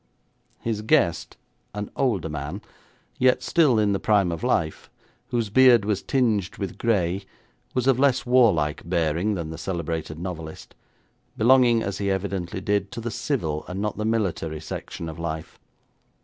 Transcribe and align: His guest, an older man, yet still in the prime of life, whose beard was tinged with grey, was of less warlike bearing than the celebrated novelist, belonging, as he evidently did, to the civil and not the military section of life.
His 0.61 0.81
guest, 0.81 1.37
an 1.75 1.91
older 1.95 2.27
man, 2.27 2.63
yet 3.19 3.43
still 3.43 3.77
in 3.77 3.91
the 3.93 3.99
prime 3.99 4.31
of 4.31 4.43
life, 4.43 4.89
whose 5.27 5.51
beard 5.51 5.85
was 5.85 6.01
tinged 6.01 6.57
with 6.57 6.79
grey, 6.79 7.23
was 7.75 7.85
of 7.85 7.99
less 7.99 8.25
warlike 8.25 8.81
bearing 8.83 9.35
than 9.35 9.51
the 9.51 9.59
celebrated 9.59 10.17
novelist, 10.17 10.73
belonging, 11.37 11.83
as 11.83 11.99
he 11.99 12.09
evidently 12.09 12.61
did, 12.61 12.91
to 12.93 12.99
the 12.99 13.11
civil 13.11 13.63
and 13.67 13.79
not 13.79 13.97
the 13.97 14.03
military 14.05 14.59
section 14.59 15.07
of 15.07 15.19
life. 15.19 15.59